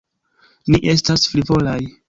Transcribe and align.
Ni 0.75 0.81
estas 0.95 1.29
frivolaj. 1.35 1.81